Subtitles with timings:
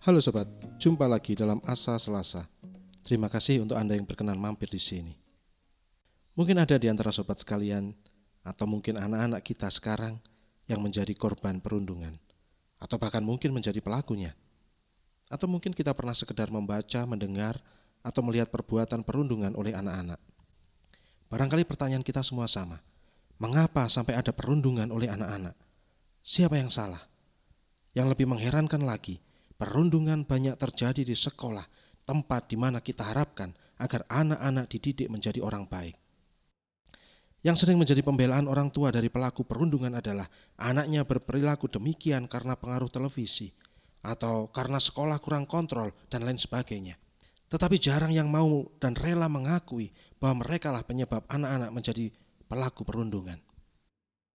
[0.00, 0.48] Halo sobat,
[0.80, 2.48] jumpa lagi dalam Asa Selasa.
[3.04, 5.12] Terima kasih untuk Anda yang berkenan mampir di sini.
[6.32, 7.92] Mungkin ada di antara sobat sekalian,
[8.40, 10.16] atau mungkin anak-anak kita sekarang
[10.72, 12.16] yang menjadi korban perundungan,
[12.80, 14.32] atau bahkan mungkin menjadi pelakunya.
[15.28, 17.60] Atau mungkin kita pernah sekedar membaca, mendengar,
[18.00, 20.16] atau melihat perbuatan perundungan oleh anak-anak.
[21.28, 22.80] Barangkali pertanyaan kita semua sama.
[23.36, 25.52] Mengapa sampai ada perundungan oleh anak-anak?
[26.24, 27.04] Siapa yang salah?
[27.92, 29.20] Yang lebih mengherankan lagi,
[29.60, 31.68] perundungan banyak terjadi di sekolah,
[32.08, 36.00] tempat di mana kita harapkan agar anak-anak dididik menjadi orang baik.
[37.44, 40.28] Yang sering menjadi pembelaan orang tua dari pelaku perundungan adalah
[40.60, 43.52] anaknya berperilaku demikian karena pengaruh televisi
[44.00, 46.96] atau karena sekolah kurang kontrol dan lain sebagainya.
[47.48, 52.12] Tetapi jarang yang mau dan rela mengakui bahwa mereka lah penyebab anak-anak menjadi
[52.48, 53.40] pelaku perundungan.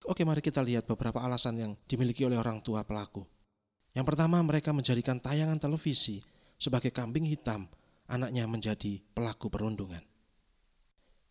[0.05, 3.34] Oke, mari kita lihat beberapa alasan yang dimiliki oleh orang tua pelaku.
[3.95, 6.19] Yang pertama, mereka menjadikan tayangan televisi
[6.59, 7.71] sebagai kambing hitam,
[8.11, 10.03] anaknya menjadi pelaku perundungan.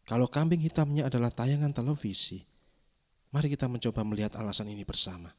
[0.04, 2.40] Kalau kambing hitamnya adalah tayangan televisi,
[3.32, 5.32] mari kita mencoba melihat alasan ini bersama.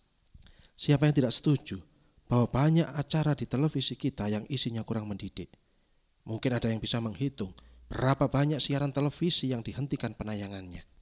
[0.77, 1.81] Siapa yang tidak setuju
[2.29, 5.49] bahwa banyak acara di televisi kita yang isinya kurang mendidik?
[6.25, 7.53] Mungkin ada yang bisa menghitung
[7.85, 10.94] berapa banyak siaran televisi yang dihentikan penayangannya.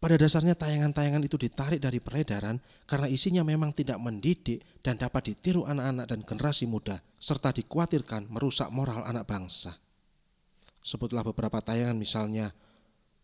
[0.00, 2.56] Pada dasarnya tayangan-tayangan itu ditarik dari peredaran
[2.88, 8.72] karena isinya memang tidak mendidik dan dapat ditiru anak-anak dan generasi muda serta dikhawatirkan merusak
[8.72, 9.76] moral anak bangsa.
[10.80, 12.48] Sebutlah beberapa tayangan misalnya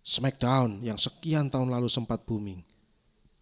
[0.04, 2.60] Smackdown yang sekian tahun lalu sempat booming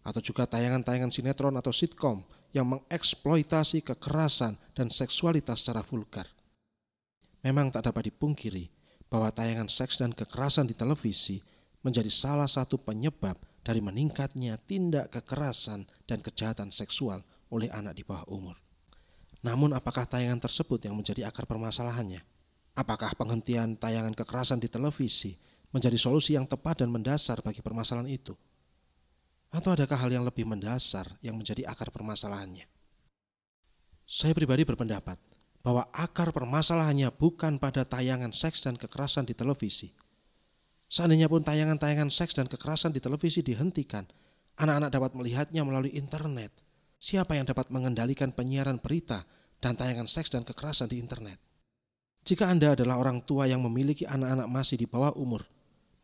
[0.07, 2.23] atau juga tayangan-tayangan sinetron atau sitkom
[2.55, 6.31] yang mengeksploitasi kekerasan dan seksualitas secara vulgar.
[7.43, 8.71] Memang tak dapat dipungkiri
[9.11, 11.43] bahwa tayangan seks dan kekerasan di televisi
[11.85, 17.21] menjadi salah satu penyebab dari meningkatnya tindak kekerasan dan kejahatan seksual
[17.53, 18.57] oleh anak di bawah umur.
[19.45, 22.25] Namun apakah tayangan tersebut yang menjadi akar permasalahannya?
[22.73, 25.37] Apakah penghentian tayangan kekerasan di televisi
[25.69, 28.33] menjadi solusi yang tepat dan mendasar bagi permasalahan itu?
[29.53, 32.65] Atau adakah hal yang lebih mendasar yang menjadi akar permasalahannya?
[34.03, 35.21] Saya pribadi berpendapat
[35.65, 39.95] bahwa akar permasalahannya bukan pada tayangan seks dan kekerasan di televisi,
[40.85, 44.05] Seandainya pun tayangan-tayangan seks dan kekerasan di televisi dihentikan,
[44.61, 46.53] anak-anak dapat melihatnya melalui internet.
[47.01, 49.25] Siapa yang dapat mengendalikan penyiaran berita
[49.59, 51.41] dan tayangan seks dan kekerasan di internet?
[52.25, 55.45] Jika Anda adalah orang tua yang memiliki anak-anak masih di bawah umur,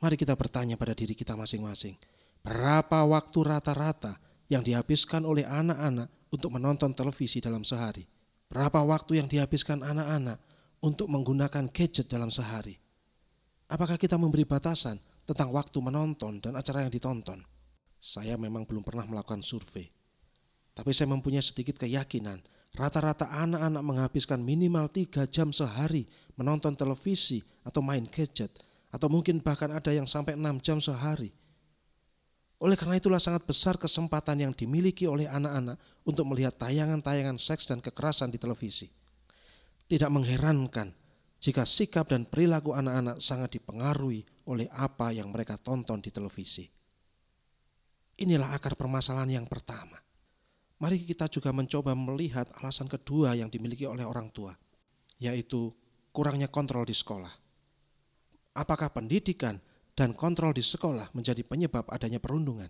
[0.01, 1.97] mari kita bertanya pada diri kita masing-masing.
[2.41, 4.17] Berapa waktu rata-rata
[4.49, 8.05] yang dihabiskan oleh anak-anak untuk menonton televisi dalam sehari?
[8.49, 10.41] Berapa waktu yang dihabiskan anak-anak
[10.81, 12.80] untuk menggunakan gadget dalam sehari?
[13.71, 17.39] Apakah kita memberi batasan tentang waktu menonton dan acara yang ditonton?
[18.03, 19.87] Saya memang belum pernah melakukan survei.
[20.75, 22.43] Tapi saya mempunyai sedikit keyakinan
[22.75, 26.03] rata-rata anak-anak menghabiskan minimal 3 jam sehari
[26.35, 28.51] menonton televisi atau main gadget.
[28.91, 31.31] Atau mungkin bahkan ada yang sampai 6 jam sehari.
[32.59, 37.79] Oleh karena itulah sangat besar kesempatan yang dimiliki oleh anak-anak untuk melihat tayangan-tayangan seks dan
[37.79, 38.91] kekerasan di televisi.
[39.87, 41.00] Tidak mengherankan
[41.41, 46.69] jika sikap dan perilaku anak-anak sangat dipengaruhi oleh apa yang mereka tonton di televisi.
[48.21, 49.97] Inilah akar permasalahan yang pertama.
[50.77, 54.53] Mari kita juga mencoba melihat alasan kedua yang dimiliki oleh orang tua,
[55.17, 55.73] yaitu
[56.13, 57.33] kurangnya kontrol di sekolah.
[58.61, 59.57] Apakah pendidikan
[59.97, 62.69] dan kontrol di sekolah menjadi penyebab adanya perundungan?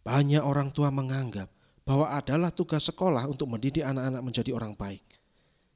[0.00, 1.52] Banyak orang tua menganggap
[1.84, 5.02] bahwa adalah tugas sekolah untuk mendidik anak-anak menjadi orang baik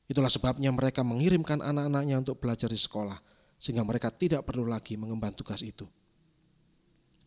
[0.06, 3.18] Itulah sebabnya mereka mengirimkan anak-anaknya untuk belajar di sekolah,
[3.58, 5.86] sehingga mereka tidak perlu lagi mengemban tugas itu.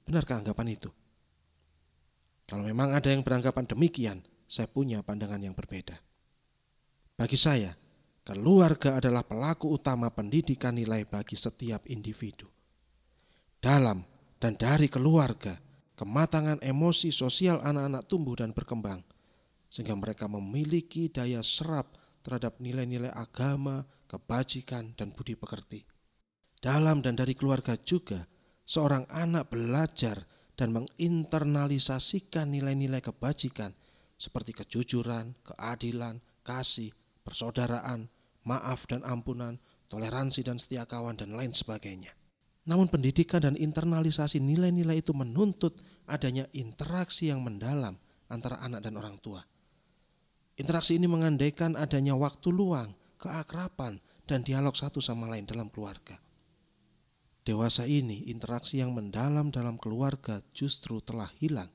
[0.07, 0.90] Benarkah anggapan itu?
[2.47, 6.00] Kalau memang ada yang beranggapan demikian, saya punya pandangan yang berbeda.
[7.13, 7.75] Bagi saya,
[8.23, 12.47] keluarga adalah pelaku utama pendidikan nilai bagi setiap individu.
[13.59, 14.08] Dalam
[14.40, 15.59] dan dari keluarga,
[15.99, 19.03] kematangan emosi sosial anak-anak tumbuh dan berkembang,
[19.67, 25.85] sehingga mereka memiliki daya serap terhadap nilai-nilai agama, kebajikan, dan budi pekerti.
[26.59, 28.27] Dalam dan dari keluarga juga,
[28.67, 30.27] seorang anak belajar
[30.59, 33.71] dan menginternalisasikan nilai-nilai kebajikan
[34.19, 36.91] seperti kejujuran, keadilan, kasih,
[37.23, 38.11] persaudaraan,
[38.43, 39.55] maaf dan ampunan,
[39.87, 42.11] toleransi dan setia kawan, dan lain sebagainya.
[42.67, 47.95] Namun pendidikan dan internalisasi nilai-nilai itu menuntut adanya interaksi yang mendalam
[48.27, 49.41] antara anak dan orang tua
[50.59, 56.20] Interaksi ini mengandaikan adanya waktu luang, keakraban, dan dialog satu sama lain dalam keluarga.
[57.47, 61.72] Dewasa ini, interaksi yang mendalam dalam keluarga justru telah hilang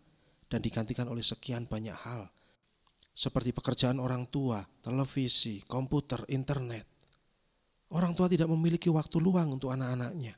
[0.53, 2.29] dan digantikan oleh sekian banyak hal.
[3.15, 6.83] seperti pekerjaan orang tua, televisi, komputer, internet.
[7.95, 10.35] Orang tua tidak memiliki waktu luang untuk anak-anaknya.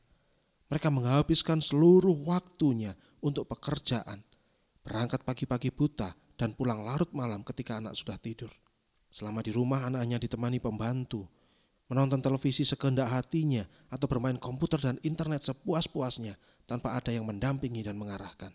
[0.69, 2.93] Mereka menghabiskan seluruh waktunya
[3.25, 4.21] untuk pekerjaan,
[4.85, 8.53] berangkat pagi-pagi buta dan pulang larut malam ketika anak sudah tidur.
[9.09, 11.25] Selama di rumah anaknya ditemani pembantu,
[11.89, 16.37] menonton televisi sekehendak hatinya atau bermain komputer dan internet sepuas-puasnya
[16.69, 18.53] tanpa ada yang mendampingi dan mengarahkan.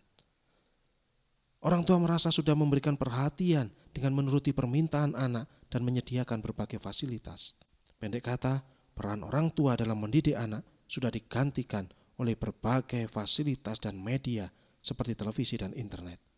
[1.61, 7.53] Orang tua merasa sudah memberikan perhatian dengan menuruti permintaan anak dan menyediakan berbagai fasilitas.
[8.01, 8.65] Pendek kata,
[8.97, 11.85] peran orang tua dalam mendidik anak sudah digantikan
[12.17, 14.49] oleh berbagai fasilitas dan media
[14.81, 16.30] seperti televisi dan internet.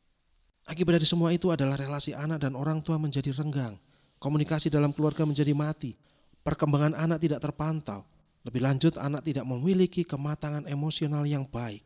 [0.63, 3.75] Akibat dari semua itu adalah relasi anak dan orang tua menjadi renggang,
[4.15, 5.91] komunikasi dalam keluarga menjadi mati,
[6.39, 8.07] perkembangan anak tidak terpantau,
[8.47, 11.83] lebih lanjut anak tidak memiliki kematangan emosional yang baik,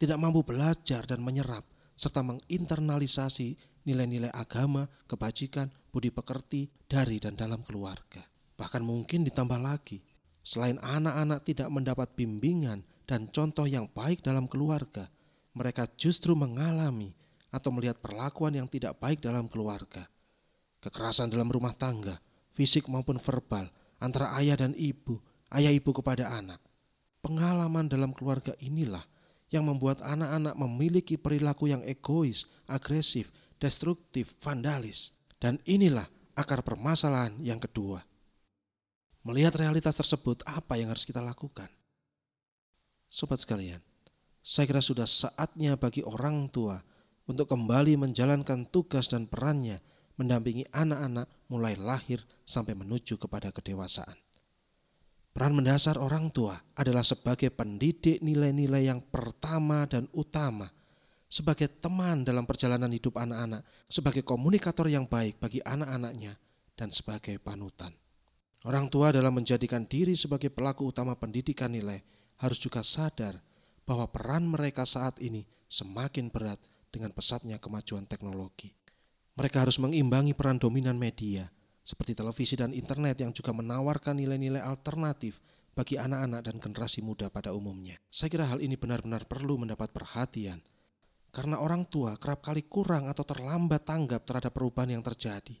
[0.00, 7.60] tidak mampu belajar dan menyerap, serta menginternalisasi nilai-nilai agama, kebajikan, budi pekerti dari dan dalam
[7.60, 8.24] keluarga.
[8.56, 10.00] Bahkan mungkin ditambah lagi,
[10.40, 15.12] selain anak-anak tidak mendapat bimbingan dan contoh yang baik dalam keluarga,
[15.52, 17.12] mereka justru mengalami
[17.54, 20.10] atau melihat perlakuan yang tidak baik dalam keluarga.
[20.82, 22.18] Kekerasan dalam rumah tangga,
[22.50, 23.70] fisik maupun verbal,
[24.02, 25.22] antara ayah dan ibu,
[25.54, 26.58] ayah ibu kepada anak.
[27.22, 29.06] Pengalaman dalam keluarga inilah
[29.54, 33.30] yang membuat anak-anak memiliki perilaku yang egois, agresif,
[33.62, 35.14] destruktif, vandalis.
[35.38, 38.02] Dan inilah akar permasalahan yang kedua.
[39.24, 41.70] Melihat realitas tersebut, apa yang harus kita lakukan?
[43.08, 43.80] Sobat sekalian,
[44.44, 46.76] saya kira sudah saatnya bagi orang tua
[47.24, 49.80] untuk kembali menjalankan tugas dan perannya
[50.14, 54.14] mendampingi anak-anak mulai lahir sampai menuju kepada kedewasaan.
[55.34, 60.70] Peran mendasar orang tua adalah sebagai pendidik nilai-nilai yang pertama dan utama,
[61.26, 66.38] sebagai teman dalam perjalanan hidup anak-anak, sebagai komunikator yang baik bagi anak-anaknya,
[66.78, 67.90] dan sebagai panutan.
[68.62, 71.98] Orang tua dalam menjadikan diri sebagai pelaku utama pendidikan nilai
[72.38, 73.42] harus juga sadar
[73.82, 76.62] bahwa peran mereka saat ini semakin berat
[76.94, 78.70] dengan pesatnya kemajuan teknologi.
[79.34, 81.50] Mereka harus mengimbangi peran dominan media,
[81.82, 85.42] seperti televisi dan internet yang juga menawarkan nilai-nilai alternatif
[85.74, 87.98] bagi anak-anak dan generasi muda pada umumnya.
[88.08, 90.62] Saya kira hal ini benar-benar perlu mendapat perhatian
[91.34, 95.58] karena orang tua kerap kali kurang atau terlambat tanggap terhadap perubahan yang terjadi.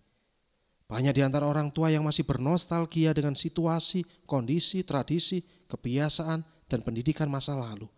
[0.86, 7.26] Banyak di antara orang tua yang masih bernostalgia dengan situasi, kondisi, tradisi, kebiasaan, dan pendidikan
[7.26, 7.90] masa lalu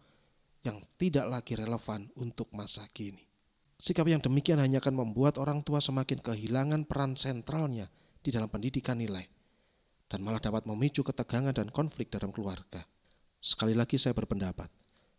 [0.64, 3.25] yang tidak lagi relevan untuk masa kini.
[3.76, 7.92] Sikap yang demikian hanya akan membuat orang tua semakin kehilangan peran sentralnya
[8.24, 9.28] di dalam pendidikan nilai
[10.06, 12.86] dan malah dapat memicu ketegangan dan konflik dalam keluarga.
[13.42, 14.70] Sekali lagi saya berpendapat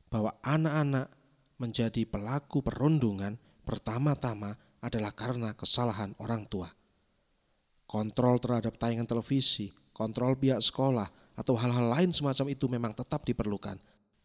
[0.10, 1.12] bahwa anak-anak
[1.60, 3.36] menjadi pelaku perundungan
[3.68, 6.72] pertama-tama adalah karena kesalahan orang tua.
[7.88, 11.08] Kontrol terhadap tayangan televisi, kontrol pihak sekolah,
[11.38, 13.78] atau hal-hal lain semacam itu memang tetap diperlukan,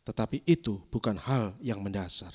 [0.02, 2.32] tetapi itu bukan hal yang mendasar.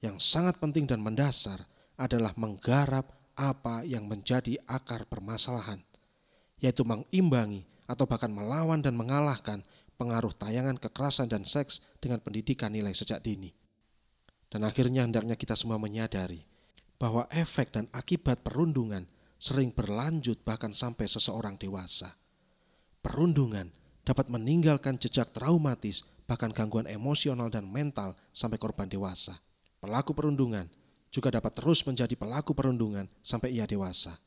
[0.00, 1.68] Yang sangat penting dan mendasar
[2.00, 5.84] adalah menggarap apa yang menjadi akar permasalahan,
[6.56, 9.60] yaitu mengimbangi atau bahkan melawan dan mengalahkan
[10.00, 13.52] pengaruh tayangan kekerasan dan seks dengan pendidikan nilai sejak dini.
[14.48, 16.48] Dan akhirnya hendaknya kita semua menyadari
[16.96, 19.04] bahwa efek dan akibat perundungan
[19.36, 22.16] sering berlanjut bahkan sampai seseorang dewasa.
[23.00, 23.72] Perundungan
[24.04, 29.40] dapat meninggalkan jejak traumatis bahkan gangguan emosional dan mental sampai korban dewasa.
[29.80, 30.68] Pelaku perundungan
[31.08, 34.20] juga dapat terus menjadi pelaku perundungan sampai ia dewasa.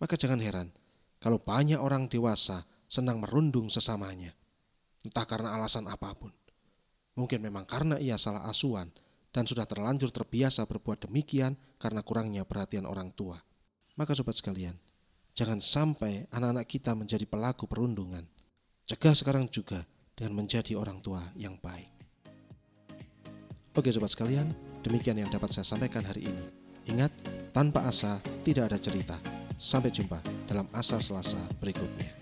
[0.00, 0.68] Maka jangan heran
[1.20, 4.32] kalau banyak orang dewasa senang merundung sesamanya,
[5.04, 6.32] entah karena alasan apa pun.
[7.18, 8.88] Mungkin memang karena ia salah asuhan
[9.34, 13.42] dan sudah terlanjur terbiasa berbuat demikian karena kurangnya perhatian orang tua.
[13.98, 14.78] Maka sobat sekalian,
[15.34, 18.24] jangan sampai anak-anak kita menjadi pelaku perundungan.
[18.86, 21.97] Cegah sekarang juga dengan menjadi orang tua yang baik.
[23.78, 24.50] Oke sobat sekalian,
[24.82, 26.44] Demikian yang dapat saya sampaikan hari ini.
[26.90, 27.10] Ingat,
[27.50, 29.14] tanpa asa tidak ada cerita.
[29.54, 32.17] Sampai jumpa dalam asa Selasa berikutnya.